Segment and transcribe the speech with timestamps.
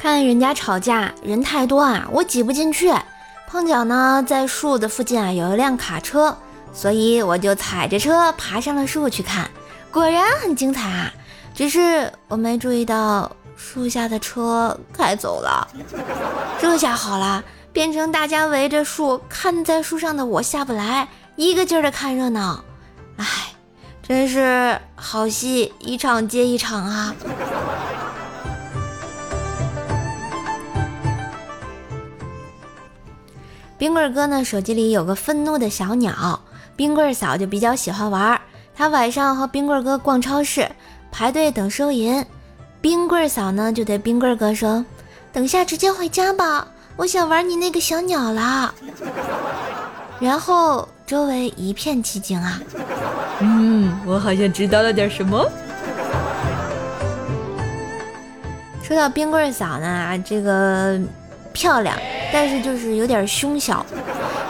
[0.00, 2.90] 看人家吵架，人太多啊，我挤不进去。
[3.46, 6.34] 碰巧呢，在树的附近啊有一辆卡车，
[6.72, 9.50] 所以我就踩着车爬上了树去看。
[9.90, 11.12] 果然很精彩啊，
[11.54, 15.68] 只是我没注意到树下的车开走了。
[16.58, 21.06] 这下好了，变成大家围着树看在树上的我下不来，
[21.36, 22.64] 一个劲儿的看热闹。
[23.18, 23.26] 唉，
[24.02, 27.14] 真是好戏一场接一场啊。
[33.80, 36.38] 冰棍哥呢，手机里有个愤怒的小鸟。
[36.76, 38.38] 冰棍嫂就比较喜欢玩，
[38.74, 40.70] 他晚上和冰棍哥逛超市，
[41.10, 42.22] 排队等收银。
[42.82, 44.84] 冰棍嫂呢就对冰棍哥说
[45.32, 48.74] ：“等下直接回家吧，我想玩你那个小鸟了。”
[50.20, 52.60] 然后周围一片寂静啊。
[53.38, 55.50] 嗯，我好像知道了点什么。
[58.82, 61.00] 说到冰棍嫂呢，这个
[61.54, 61.96] 漂亮。
[62.32, 63.84] 但是就是有点凶小。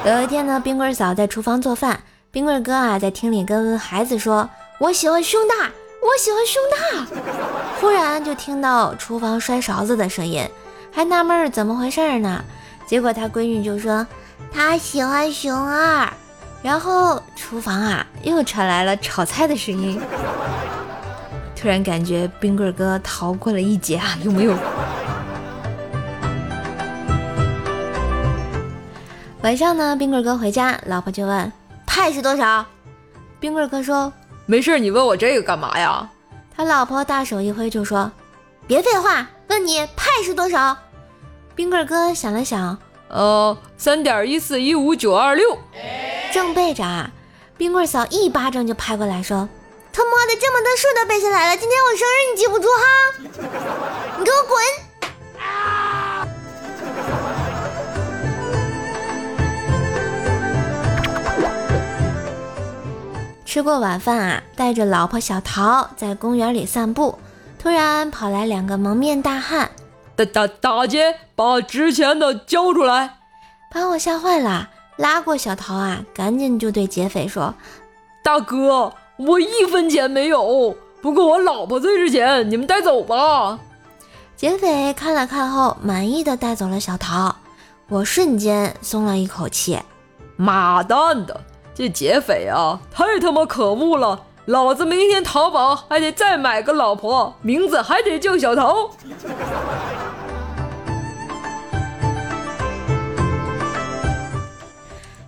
[0.05, 2.01] 有一天呢，冰棍嫂在厨房做饭，
[2.31, 5.55] 冰棍哥啊在厅里跟孩子说：“我喜欢胸大，
[6.01, 7.21] 我喜欢胸大。
[7.81, 10.49] ”忽然就听到厨房摔勺子的声音，
[10.93, 12.45] 还纳闷怎么回事呢？
[12.87, 14.07] 结果他闺女就说
[14.53, 16.11] ：“他喜欢熊二。”
[16.63, 19.99] 然后厨房啊又传来了炒菜的声音。
[21.57, 24.55] 突然感觉冰棍哥逃过了一劫啊，有没有？
[29.43, 31.51] 晚上呢，冰棍哥回家，老婆就问
[31.87, 32.67] 派是多少。
[33.41, 34.13] 冰棍哥说
[34.45, 36.07] 没事，你问我这个干嘛呀？
[36.55, 38.13] 他老婆大手一挥就说
[38.67, 40.77] 别废话，问你派是多少。
[41.55, 42.77] 冰棍哥想了想，
[43.09, 45.57] 呃，三点一四一五九二六。
[46.35, 47.11] 正背着啊，
[47.57, 49.49] 冰棍嫂一巴掌就拍过来，说
[49.91, 52.85] 他妈的这么多数都背下来了，今天我生日你记不住哈？
[63.51, 67.19] 吃过晚饭啊，带着老婆小桃在公园里散步，
[67.59, 69.69] 突然跑来两个蒙面大汉。
[70.15, 73.17] 大大大姐，把值钱的交出来！
[73.73, 77.53] 把我吓坏了，拉过小桃啊，赶紧就对劫匪说
[78.23, 83.59] ：“大哥，我一分钱没有，不过我老婆最值钱，你们带走吧。”
[84.39, 87.35] 劫匪看了看后，满意的带走了小桃，
[87.89, 89.77] 我瞬间松了一口气。
[90.37, 91.41] 妈蛋的！
[91.75, 94.21] 这劫匪啊，太他妈可恶了！
[94.47, 98.91] 老子明天淘宝还得再买个老婆，名字还得叫小桃。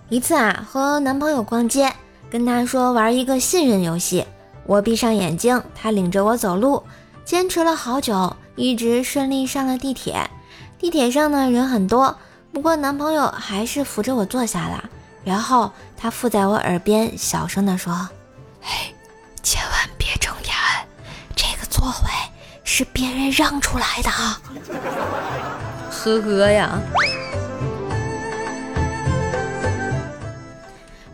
[0.09, 1.91] 一次啊，和男朋友逛街，
[2.29, 4.25] 跟他说玩一个信任游戏。
[4.65, 6.83] 我闭上眼睛，他领着我走路，
[7.25, 10.29] 坚持了好久，一直顺利上了地铁。
[10.77, 12.17] 地铁上呢人很多，
[12.51, 14.89] 不过男朋友还是扶着我坐下了。
[15.23, 18.09] 然后他附在我耳边小声地说
[18.61, 18.93] ：“嘿，
[19.41, 20.53] 千万别睁眼，
[21.35, 22.09] 这个座位
[22.63, 24.09] 是别人让出来的。”
[25.89, 26.77] 呵呵呀。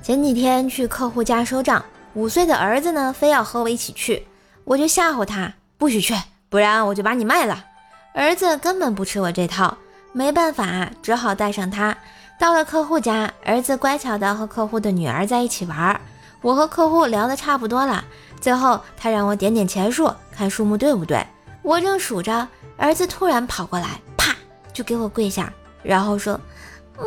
[0.02, 4.26] 前几天去客户家收账，五岁的儿子呢非要和我一起去，
[4.64, 6.16] 我就吓唬他不许去，
[6.50, 7.66] 不然我就把你卖了。
[8.16, 9.78] 儿子根本不吃我这套，
[10.12, 11.96] 没办法，只好带上他。
[12.40, 16.00] 到了客户家，儿子乖巧的和客户的女儿在一起玩。
[16.42, 18.02] 我和客户聊得差不多了，
[18.40, 21.22] 最后他让我点点钱数，看数目对不对。
[21.62, 22.48] 我正数着，
[22.78, 24.34] 儿子突然跑过来，啪
[24.72, 25.52] 就给我跪下，
[25.84, 26.40] 然后说：“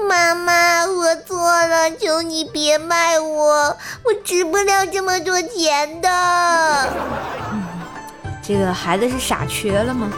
[0.06, 6.09] 妈妈，我错了，求你别卖我，我值不了这么多钱的。
[8.44, 10.12] ”这个孩子是傻缺了吗？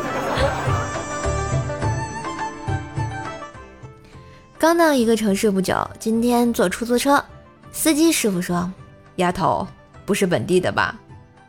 [4.65, 7.23] 刚到一个城市不久，今天坐出租车，
[7.71, 8.73] 司机师傅说
[9.17, 9.69] ：“丫头，
[10.07, 10.99] 不是本地的吧？”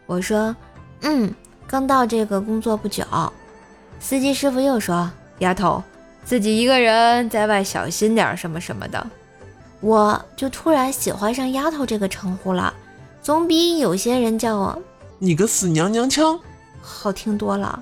[0.05, 0.53] 我说
[0.99, 1.33] ：“嗯，
[1.65, 3.05] 刚到这个工作不久。”
[4.01, 5.81] 司机师傅又说：“丫头，
[6.25, 9.07] 自己一个人在外小心点，什么什么的。”
[9.79, 12.73] 我就突然喜欢上“丫头”这个称呼了，
[13.21, 14.77] 总比有些人叫我
[15.19, 16.37] “你个死娘娘腔”
[16.83, 17.81] 好听多了。